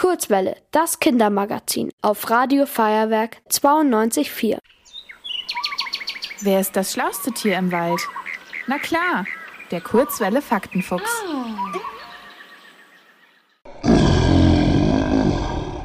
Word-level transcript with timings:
Kurzwelle, 0.00 0.56
das 0.70 0.98
Kindermagazin 0.98 1.90
auf 2.00 2.30
Radio 2.30 2.64
Feuerwerk 2.64 3.36
92.4. 3.50 4.56
Wer 6.40 6.60
ist 6.60 6.74
das 6.74 6.94
schlauste 6.94 7.32
Tier 7.32 7.58
im 7.58 7.70
Wald? 7.70 8.00
Na 8.66 8.78
klar, 8.78 9.26
der 9.70 9.82
Kurzwelle 9.82 10.40
Faktenfuchs. 10.40 11.02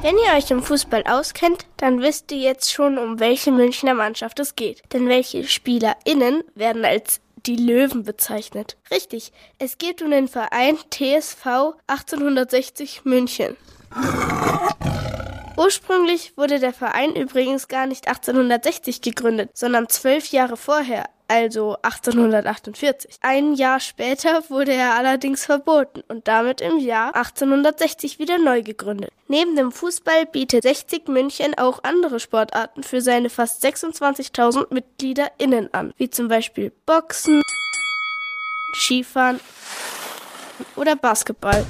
Wenn 0.00 0.16
ihr 0.16 0.34
euch 0.34 0.50
im 0.50 0.62
Fußball 0.62 1.02
auskennt, 1.06 1.66
dann 1.76 2.00
wisst 2.00 2.32
ihr 2.32 2.38
jetzt 2.38 2.72
schon, 2.72 2.96
um 2.96 3.20
welche 3.20 3.52
Münchner 3.52 3.92
Mannschaft 3.92 4.40
es 4.40 4.56
geht. 4.56 4.80
Denn 4.94 5.10
welche 5.10 5.44
SpielerInnen 5.44 6.42
werden 6.54 6.86
als 6.86 7.20
die 7.44 7.56
Löwen 7.56 8.02
bezeichnet. 8.02 8.78
Richtig, 8.90 9.30
es 9.58 9.76
geht 9.76 10.00
um 10.00 10.10
den 10.10 10.26
Verein 10.26 10.78
TSV 10.90 11.74
1860 11.86 13.04
München. 13.04 13.58
Ursprünglich 15.56 16.36
wurde 16.36 16.60
der 16.60 16.72
Verein 16.72 17.16
übrigens 17.16 17.66
gar 17.66 17.86
nicht 17.86 18.08
1860 18.08 19.00
gegründet, 19.00 19.50
sondern 19.54 19.88
zwölf 19.88 20.26
Jahre 20.28 20.56
vorher, 20.56 21.06
also 21.28 21.76
1848. 21.82 23.18
Ein 23.22 23.54
Jahr 23.54 23.80
später 23.80 24.42
wurde 24.50 24.72
er 24.72 24.94
allerdings 24.94 25.46
verboten 25.46 26.02
und 26.08 26.28
damit 26.28 26.60
im 26.60 26.78
Jahr 26.78 27.16
1860 27.16 28.18
wieder 28.18 28.38
neu 28.38 28.62
gegründet. 28.62 29.10
Neben 29.28 29.56
dem 29.56 29.72
Fußball 29.72 30.26
bietet 30.26 30.64
60 30.64 31.08
München 31.08 31.56
auch 31.56 31.82
andere 31.82 32.20
Sportarten 32.20 32.82
für 32.82 33.00
seine 33.00 33.30
fast 33.30 33.64
26.000 33.64 34.72
MitgliederInnen 34.72 35.72
an, 35.72 35.94
wie 35.96 36.10
zum 36.10 36.28
Beispiel 36.28 36.70
Boxen, 36.84 37.40
Skifahren 38.74 39.40
oder 40.76 40.96
Basketball. 40.96 41.64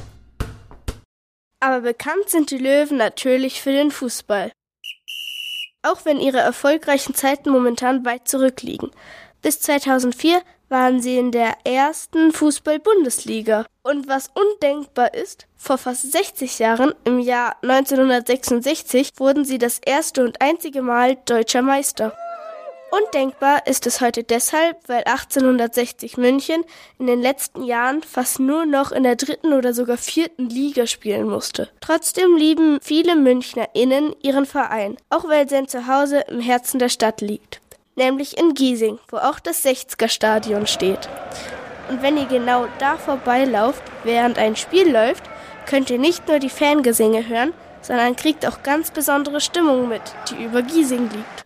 Aber 1.66 1.80
bekannt 1.80 2.28
sind 2.28 2.52
die 2.52 2.58
Löwen 2.58 2.96
natürlich 2.96 3.60
für 3.60 3.72
den 3.72 3.90
Fußball. 3.90 4.52
Auch 5.82 6.04
wenn 6.04 6.20
ihre 6.20 6.38
erfolgreichen 6.38 7.12
Zeiten 7.12 7.50
momentan 7.50 8.04
weit 8.04 8.28
zurückliegen. 8.28 8.92
Bis 9.42 9.58
2004 9.58 10.42
waren 10.68 11.00
sie 11.00 11.18
in 11.18 11.32
der 11.32 11.56
ersten 11.64 12.30
Fußball-Bundesliga. 12.30 13.66
Und 13.82 14.06
was 14.06 14.30
undenkbar 14.32 15.12
ist, 15.12 15.48
vor 15.56 15.76
fast 15.76 16.12
60 16.12 16.60
Jahren, 16.60 16.94
im 17.02 17.18
Jahr 17.18 17.56
1966, 17.62 19.10
wurden 19.16 19.44
sie 19.44 19.58
das 19.58 19.80
erste 19.84 20.22
und 20.22 20.40
einzige 20.40 20.82
Mal 20.82 21.16
deutscher 21.24 21.62
Meister. 21.62 22.16
Undenkbar 22.90 23.66
ist 23.66 23.86
es 23.86 24.00
heute 24.00 24.22
deshalb, 24.22 24.88
weil 24.88 25.02
1860 25.04 26.16
München 26.18 26.64
in 26.98 27.08
den 27.08 27.20
letzten 27.20 27.64
Jahren 27.64 28.02
fast 28.02 28.38
nur 28.38 28.64
noch 28.64 28.92
in 28.92 29.02
der 29.02 29.16
dritten 29.16 29.52
oder 29.52 29.74
sogar 29.74 29.96
vierten 29.96 30.48
Liga 30.48 30.86
spielen 30.86 31.28
musste. 31.28 31.68
Trotzdem 31.80 32.36
lieben 32.36 32.78
viele 32.80 33.16
MünchnerInnen 33.16 34.14
ihren 34.22 34.46
Verein, 34.46 34.96
auch 35.10 35.28
weil 35.28 35.48
sein 35.48 35.66
Zuhause 35.66 36.20
im 36.28 36.40
Herzen 36.40 36.78
der 36.78 36.88
Stadt 36.88 37.20
liegt. 37.20 37.60
Nämlich 37.96 38.38
in 38.38 38.54
Giesing, 38.54 38.98
wo 39.08 39.16
auch 39.16 39.40
das 39.40 39.64
60er 39.64 40.08
Stadion 40.08 40.66
steht. 40.66 41.08
Und 41.88 42.02
wenn 42.02 42.16
ihr 42.16 42.26
genau 42.26 42.66
da 42.78 42.96
vorbeilauft, 42.96 43.82
während 44.04 44.38
ein 44.38 44.54
Spiel 44.54 44.90
läuft, 44.90 45.24
könnt 45.66 45.90
ihr 45.90 45.98
nicht 45.98 46.28
nur 46.28 46.38
die 46.38 46.50
Fangesänge 46.50 47.26
hören, 47.28 47.52
sondern 47.82 48.16
kriegt 48.16 48.46
auch 48.46 48.62
ganz 48.62 48.90
besondere 48.90 49.40
Stimmung 49.40 49.88
mit, 49.88 50.02
die 50.30 50.44
über 50.44 50.62
Giesing 50.62 51.10
liegt. 51.10 51.45